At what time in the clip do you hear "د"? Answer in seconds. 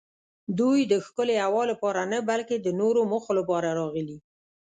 0.91-0.93, 2.59-2.67